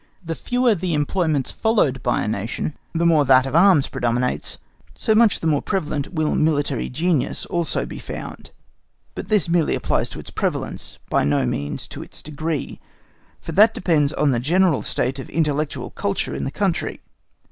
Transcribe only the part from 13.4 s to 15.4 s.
for that depends on the general state of